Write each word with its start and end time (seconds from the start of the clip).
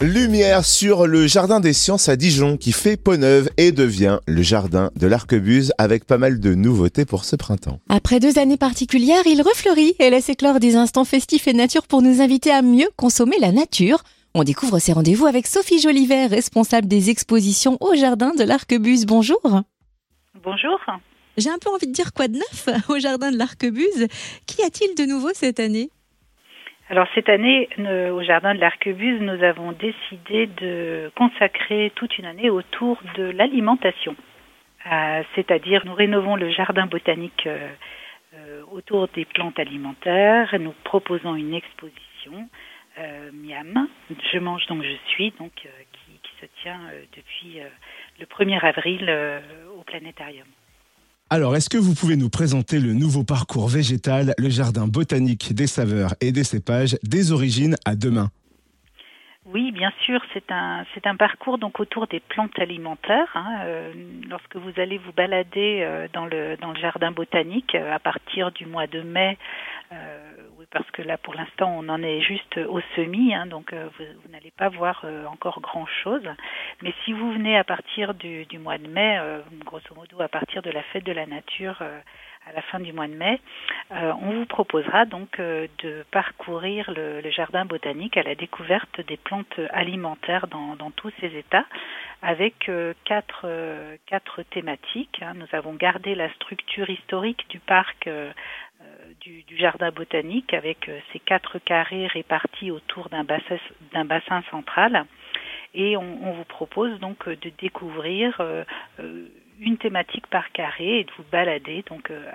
Lumière 0.00 0.64
sur 0.64 1.06
le 1.06 1.28
Jardin 1.28 1.60
des 1.60 1.72
Sciences 1.72 2.08
à 2.08 2.16
Dijon 2.16 2.56
qui 2.56 2.72
fait 2.72 2.96
peau 2.96 3.16
neuve 3.16 3.48
et 3.56 3.70
devient 3.70 4.18
le 4.26 4.42
Jardin 4.42 4.90
de 4.96 5.06
l'Arquebuse 5.06 5.72
avec 5.78 6.04
pas 6.04 6.18
mal 6.18 6.40
de 6.40 6.54
nouveautés 6.54 7.04
pour 7.04 7.24
ce 7.24 7.36
printemps. 7.36 7.78
Après 7.88 8.18
deux 8.18 8.38
années 8.38 8.56
particulières, 8.56 9.22
il 9.24 9.40
refleurit 9.40 9.94
et 10.00 10.10
laisse 10.10 10.28
éclore 10.28 10.58
des 10.58 10.74
instants 10.74 11.04
festifs 11.04 11.46
et 11.46 11.52
nature 11.52 11.86
pour 11.86 12.02
nous 12.02 12.20
inviter 12.20 12.50
à 12.50 12.60
mieux 12.60 12.88
consommer 12.96 13.36
la 13.40 13.52
nature. 13.52 14.02
On 14.34 14.42
découvre 14.42 14.80
ces 14.80 14.92
rendez-vous 14.92 15.26
avec 15.26 15.46
Sophie 15.46 15.80
Jolivet, 15.80 16.26
responsable 16.26 16.88
des 16.88 17.10
expositions 17.10 17.78
au 17.80 17.94
Jardin 17.94 18.32
de 18.36 18.42
l'Arquebuse. 18.42 19.06
Bonjour. 19.06 19.40
Bonjour. 20.42 20.80
J'ai 21.36 21.50
un 21.50 21.58
peu 21.58 21.70
envie 21.70 21.86
de 21.86 21.92
dire 21.92 22.12
quoi 22.12 22.26
de 22.26 22.34
neuf 22.34 22.68
au 22.88 22.98
Jardin 22.98 23.30
de 23.30 23.38
l'Arquebuse. 23.38 24.08
Qu'y 24.46 24.62
a-t-il 24.62 24.96
de 24.96 25.08
nouveau 25.08 25.30
cette 25.34 25.60
année? 25.60 25.90
Alors 26.94 27.08
cette 27.16 27.28
année, 27.28 27.68
au 28.12 28.22
Jardin 28.22 28.54
de 28.54 28.60
l'Arquebuse, 28.60 29.20
nous 29.20 29.42
avons 29.42 29.72
décidé 29.72 30.46
de 30.46 31.10
consacrer 31.16 31.90
toute 31.96 32.18
une 32.18 32.24
année 32.24 32.50
autour 32.50 33.00
de 33.16 33.24
l'alimentation. 33.24 34.14
Euh, 34.86 35.24
c'est-à-dire, 35.34 35.82
nous 35.86 35.94
rénovons 35.94 36.36
le 36.36 36.52
jardin 36.52 36.86
botanique 36.86 37.48
euh, 37.48 37.68
euh, 38.34 38.62
autour 38.70 39.08
des 39.08 39.24
plantes 39.24 39.58
alimentaires. 39.58 40.54
Nous 40.60 40.72
proposons 40.84 41.34
une 41.34 41.54
exposition 41.54 42.48
Miam, 43.32 43.88
Je 44.32 44.38
mange 44.38 44.64
donc 44.66 44.84
je 44.84 44.94
suis, 45.08 45.32
donc 45.32 45.50
qui, 45.52 45.66
qui, 46.22 46.30
se 46.40 46.46
tient 46.62 46.78
depuis 47.16 47.60
le 48.20 48.26
1er 48.26 48.60
avril 48.60 49.12
au 49.76 49.82
planétarium. 49.82 50.46
Alors, 51.30 51.56
est-ce 51.56 51.70
que 51.70 51.78
vous 51.78 51.94
pouvez 51.94 52.16
nous 52.16 52.28
présenter 52.28 52.78
le 52.78 52.92
nouveau 52.92 53.24
parcours 53.24 53.68
végétal, 53.68 54.34
le 54.36 54.50
jardin 54.50 54.86
botanique 54.86 55.54
des 55.54 55.66
saveurs 55.66 56.14
et 56.20 56.32
des 56.32 56.44
cépages, 56.44 56.96
des 57.02 57.32
origines 57.32 57.76
à 57.86 57.96
demain? 57.96 58.28
Oui, 59.46 59.72
bien 59.72 59.92
sûr, 60.04 60.20
c'est 60.32 60.50
un 60.50 61.16
parcours 61.16 61.58
donc 61.58 61.78
autour 61.78 62.06
des 62.06 62.20
plantes 62.20 62.58
alimentaires. 62.58 63.30
Hein. 63.34 63.58
Euh, 63.64 63.92
lorsque 64.28 64.56
vous 64.56 64.72
allez 64.78 64.98
vous 64.98 65.12
balader 65.12 65.80
euh, 65.82 66.08
dans 66.12 66.24
le 66.26 66.56
jardin 66.80 67.10
botanique 67.10 67.74
euh, 67.74 67.94
à 67.94 67.98
partir 67.98 68.52
du 68.52 68.66
mois 68.66 68.86
de 68.86 69.02
mai, 69.02 69.38
parce 70.70 70.90
que 70.90 71.02
là 71.02 71.18
pour 71.18 71.34
l'instant 71.34 71.72
on 71.78 71.88
en 71.88 72.02
est 72.02 72.20
juste 72.20 72.56
au 72.56 72.80
semis, 72.96 73.32
hein, 73.32 73.46
donc 73.46 73.72
vous, 73.72 74.32
n'allez 74.32 74.50
pas 74.50 74.68
voir 74.68 75.04
encore 75.30 75.60
grand 75.60 75.86
chose. 76.02 76.24
Mais 76.82 76.92
si 77.04 77.12
vous 77.12 77.32
venez 77.32 77.56
à 77.56 77.64
partir 77.64 78.14
du, 78.14 78.46
du 78.46 78.58
mois 78.58 78.78
de 78.78 78.86
mai, 78.86 79.18
grosso 79.64 79.94
modo 79.94 80.20
à 80.20 80.28
partir 80.28 80.62
de 80.62 80.70
la 80.70 80.82
fête 80.82 81.04
de 81.04 81.12
la 81.12 81.26
nature 81.26 81.82
à 82.46 82.52
la 82.52 82.62
fin 82.62 82.78
du 82.78 82.92
mois 82.92 83.06
de 83.06 83.14
mai, 83.14 83.40
euh, 83.92 84.12
on 84.20 84.32
vous 84.32 84.46
proposera 84.46 85.06
donc 85.06 85.38
euh, 85.38 85.66
de 85.82 86.04
parcourir 86.10 86.90
le, 86.94 87.22
jardin 87.30 87.64
botanique 87.64 88.16
à 88.16 88.22
la 88.22 88.34
découverte 88.34 89.00
des 89.06 89.16
plantes 89.16 89.58
alimentaires 89.70 90.46
dans, 90.46 90.90
tous 90.90 91.12
ces 91.20 91.34
états, 91.36 91.64
avec 92.22 92.68
euh, 92.68 92.92
quatre, 93.04 93.46
quatre 94.06 94.42
thématiques. 94.42 95.20
Hein. 95.22 95.32
Nous 95.36 95.46
avons 95.52 95.74
gardé 95.74 96.14
la 96.14 96.32
structure 96.34 96.88
historique 96.90 97.48
du 97.48 97.58
parc. 97.58 98.08
Du, 99.20 99.42
jardin 99.56 99.90
botanique 99.90 100.52
avec 100.52 100.90
ces 101.10 101.18
quatre 101.18 101.58
carrés 101.58 102.06
répartis 102.06 102.70
autour 102.70 103.08
d'un 103.08 103.24
bassin, 103.24 103.56
d'un 103.92 104.04
bassin 104.04 104.42
central 104.50 105.06
et 105.74 105.96
on, 105.96 106.32
vous 106.32 106.44
propose 106.44 106.98
donc 107.00 107.28
de 107.28 107.50
découvrir 107.58 108.40
une 109.60 109.78
thématique 109.78 110.26
par 110.28 110.50
carré 110.52 111.00
et 111.00 111.04
de 111.04 111.10
vous 111.16 111.24
balader 111.30 111.82
donc 111.88 112.10
euh, 112.10 112.30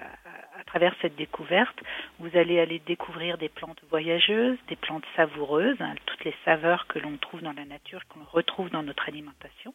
à, 0.58 0.64
travers 0.66 0.96
cette 1.02 1.16
découverte. 1.16 1.78
Vous 2.20 2.36
allez 2.38 2.60
aller 2.60 2.80
découvrir 2.80 3.38
des 3.38 3.50
plantes 3.50 3.82
voyageuses, 3.90 4.58
des 4.68 4.76
plantes 4.76 5.06
savoureuses, 5.16 5.80
hein, 5.80 5.96
toutes 6.06 6.24
les 6.26 6.36
saveurs 6.46 6.88
que 6.88 7.00
l'on 7.00 7.18
trouve 7.18 7.42
dans 7.42 7.54
la 7.54 7.66
nature, 7.66 8.02
qu'on 8.08 8.24
retrouve 8.24 8.70
dans 8.70 8.84
notre 8.84 9.08
alimentation. 9.08 9.74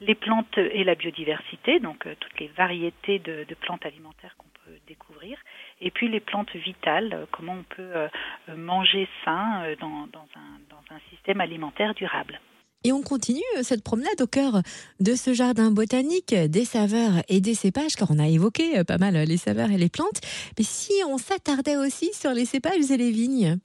Les 0.00 0.16
plantes 0.16 0.58
et 0.58 0.82
la 0.82 0.96
biodiversité, 0.96 1.78
donc 1.78 2.06
euh, 2.06 2.14
toutes 2.18 2.38
les 2.40 2.48
variétés 2.48 3.18
de, 3.20 3.46
plantes 3.60 3.86
alimentaires 3.86 4.34
qu'on 4.36 4.48
peut 4.64 4.78
découvrir. 4.86 5.38
Et 5.80 5.90
puis 5.90 6.08
les 6.08 6.20
plantes 6.20 6.54
vitales, 6.56 7.12
euh, 7.14 7.26
comment 7.30 7.58
on 7.60 7.62
peut 7.62 8.08
manger 8.56 9.08
sain 9.24 9.74
dans, 9.80 10.06
dans, 10.08 10.26
un, 10.36 10.58
un 10.90 11.00
système 11.10 11.40
alimentaire 11.40 11.94
durable. 11.94 12.40
Et 12.84 12.92
on 12.92 13.00
continue 13.00 13.40
euh, 13.56 13.62
cette 13.62 13.82
promenade 13.82 14.20
au 14.20 14.26
cœur 14.26 14.60
de 15.00 15.14
ce 15.14 15.32
jardin 15.32 15.70
botanique 15.70 16.34
des 16.34 16.66
saveurs 16.66 17.22
et 17.28 17.40
des 17.40 17.54
cépages, 17.54 17.96
car 17.96 18.10
on 18.10 18.18
a 18.18 18.28
évoqué 18.28 18.78
euh, 18.78 18.84
pas 18.84 18.98
mal 18.98 19.14
les 19.14 19.38
saveurs 19.38 19.70
et 19.70 19.78
les 19.78 19.88
plantes. 19.88 20.20
Mais 20.58 20.64
si 20.64 20.92
on 21.08 21.16
s'attardait 21.16 21.76
aussi 21.76 22.12
sur 22.12 22.32
les 22.32 22.44
cépages 22.44 22.90
et 22.90 22.96
les 22.96 23.10
vignes 23.10 23.58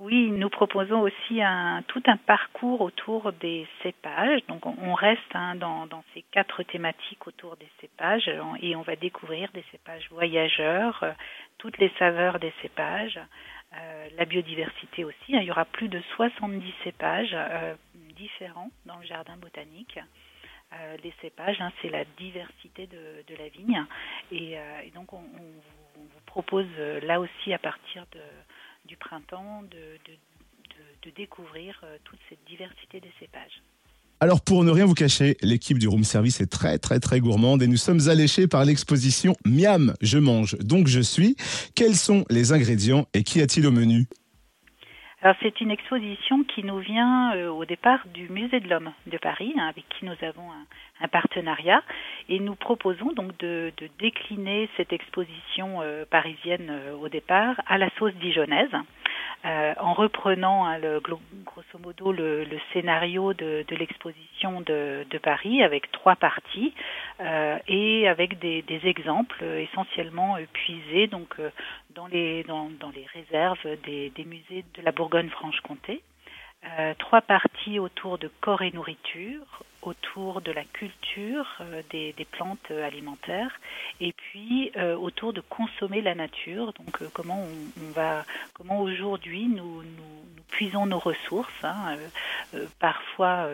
oui, 0.00 0.32
nous 0.32 0.50
proposons 0.50 1.02
aussi 1.02 1.40
un, 1.40 1.84
tout 1.86 2.02
un 2.06 2.16
parcours 2.16 2.80
autour 2.80 3.32
des 3.32 3.64
cépages. 3.84 4.40
Donc 4.48 4.66
on 4.66 4.92
reste 4.92 5.20
hein, 5.34 5.54
dans, 5.54 5.86
dans, 5.86 6.02
ces 6.12 6.22
quatre 6.32 6.64
thématiques 6.64 7.28
autour 7.28 7.56
des 7.56 7.68
cépages 7.80 8.28
et 8.60 8.74
on 8.74 8.82
va 8.82 8.96
découvrir 8.96 9.50
des 9.54 9.64
cépages 9.70 10.08
voyageurs, 10.10 10.98
euh, 11.04 11.12
toutes 11.58 11.78
les 11.78 11.92
saveurs 11.96 12.40
des 12.40 12.52
cépages, 12.60 13.20
euh, 13.76 14.08
la 14.16 14.24
biodiversité 14.24 15.04
aussi. 15.04 15.34
Hein. 15.34 15.40
Il 15.40 15.44
y 15.44 15.50
aura 15.50 15.64
plus 15.64 15.88
de 15.88 16.00
70 16.16 16.72
cépages 16.84 17.34
euh, 17.34 17.74
différents 18.16 18.70
dans 18.86 18.98
le 18.98 19.06
jardin 19.06 19.36
botanique. 19.36 19.98
Euh, 20.72 20.96
les 21.02 21.12
cépages, 21.20 21.60
hein, 21.60 21.72
c'est 21.80 21.88
la 21.88 22.04
diversité 22.04 22.86
de, 22.86 23.34
la 23.36 23.48
vigne. 23.48 23.84
Et, 24.30 24.56
donc, 24.94 25.12
on, 25.12 25.22
vous 25.96 26.20
propose 26.26 26.66
là 27.02 27.20
aussi, 27.20 27.52
à 27.52 27.58
partir 27.58 28.06
de, 28.12 28.20
du 28.86 28.96
printemps, 28.96 29.62
de 29.62 31.10
découvrir 31.10 31.84
toute 32.04 32.18
cette 32.28 32.42
diversité 32.44 33.00
des 33.00 33.12
cépages. 33.20 33.62
Alors 34.24 34.40
pour 34.42 34.64
ne 34.64 34.70
rien 34.70 34.86
vous 34.86 34.94
cacher, 34.94 35.36
l'équipe 35.42 35.78
du 35.78 35.86
room 35.86 36.02
service 36.02 36.40
est 36.40 36.50
très 36.50 36.78
très 36.78 36.98
très 36.98 37.20
gourmande 37.20 37.62
et 37.62 37.66
nous 37.66 37.76
sommes 37.76 38.08
alléchés 38.08 38.48
par 38.48 38.64
l'exposition 38.64 39.34
Miam, 39.44 39.92
je 40.00 40.16
mange 40.16 40.56
donc 40.60 40.86
je 40.86 41.00
suis. 41.00 41.36
Quels 41.76 41.94
sont 41.94 42.24
les 42.30 42.54
ingrédients 42.54 43.04
et 43.12 43.22
qu'y 43.22 43.42
a-t-il 43.42 43.66
au 43.66 43.70
menu? 43.70 44.06
Alors 45.20 45.36
c'est 45.42 45.60
une 45.60 45.70
exposition 45.70 46.42
qui 46.42 46.64
nous 46.64 46.78
vient 46.78 47.34
euh, 47.36 47.50
au 47.50 47.66
départ 47.66 48.00
du 48.14 48.30
Musée 48.30 48.60
de 48.60 48.68
l'Homme 48.68 48.92
de 49.06 49.18
Paris, 49.18 49.52
hein, 49.58 49.68
avec 49.68 49.84
qui 49.90 50.06
nous 50.06 50.16
avons 50.22 50.48
un, 51.02 51.08
partenariat, 51.08 51.82
et 52.30 52.40
nous 52.40 52.54
proposons 52.54 53.12
donc 53.12 53.38
de, 53.40 53.74
décliner 53.98 54.70
cette 54.78 54.94
exposition 54.94 55.82
euh, 55.82 56.06
parisienne 56.10 56.68
euh, 56.70 56.96
au 56.96 57.10
départ 57.10 57.60
à 57.66 57.76
la 57.76 57.90
sauce 57.98 58.14
dijonnaise. 58.22 58.72
Euh, 59.44 59.74
en 59.78 59.92
reprenant 59.92 60.64
hein, 60.64 60.78
le, 60.78 61.00
grosso 61.00 61.78
modo 61.78 62.12
le, 62.12 62.46
scénario 62.72 63.34
de, 63.34 63.62
l'exposition 63.68 64.62
de, 64.62 65.04
Paris 65.22 65.62
avec 65.62 65.92
trois 65.92 66.16
parties 66.16 66.72
euh, 67.20 67.58
et 67.68 68.08
avec 68.08 68.38
des, 68.38 68.64
exemples 68.84 69.44
essentiellement 69.44 70.38
puisés 70.52 71.08
donc 71.08 71.34
euh, 71.38 71.50
dans 71.94 72.06
les 72.06 72.42
dans, 72.44 72.70
les 72.94 73.06
réserves 73.12 73.66
des, 73.84 74.10
des 74.10 74.24
musées 74.24 74.64
de 74.74 74.82
la 74.82 74.92
Bourgogne-Franche-Comté. 74.92 76.02
Euh, 76.78 76.94
trois 76.98 77.20
parties 77.20 77.78
autour 77.78 78.16
de 78.16 78.30
corps 78.40 78.62
et 78.62 78.70
nourriture, 78.70 79.62
autour 79.86 80.40
de 80.40 80.52
la 80.52 80.64
culture 80.64 81.46
euh, 81.60 81.82
des, 81.90 82.14
plantes 82.30 82.70
alimentaires, 82.70 83.60
et 84.00 84.12
puis 84.12 84.72
euh, 84.76 84.96
autour 84.96 85.32
de 85.32 85.40
consommer 85.40 86.00
la 86.00 86.14
nature. 86.14 86.72
Donc 86.72 87.02
comment 87.12 87.38
on, 87.38 87.92
va, 87.92 88.24
comment 88.54 88.80
aujourd'hui 88.80 89.46
nous, 89.46 89.82
nous, 89.82 90.24
puisons 90.48 90.86
nos 90.86 90.98
ressources, 90.98 91.64
hein, 91.64 91.96
parfois 92.78 93.48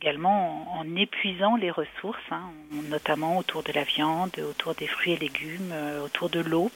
également 0.00 0.78
en, 0.78 0.96
épuisant 0.96 1.56
les 1.56 1.70
ressources, 1.70 2.20
hein, 2.30 2.50
notamment 2.88 3.38
autour 3.38 3.62
de 3.62 3.72
la 3.72 3.82
viande, 3.82 4.30
autour 4.38 4.74
des 4.74 4.86
fruits 4.86 5.14
et 5.14 5.16
légumes, 5.16 5.72
autour 6.04 6.30
de 6.30 6.40
l'eau 6.40 6.70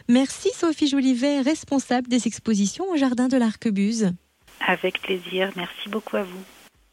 Merci 0.08 0.50
Sophie 0.54 0.86
Jolivet, 0.86 1.40
responsable 1.40 2.08
des 2.08 2.26
expositions 2.26 2.84
au 2.90 2.98
Jardin 2.98 3.28
de 3.28 3.38
l'Arquebuse. 3.38 4.12
Avec 4.66 5.00
plaisir, 5.00 5.50
merci 5.56 5.88
beaucoup 5.88 6.18
à 6.18 6.24
vous. 6.24 6.44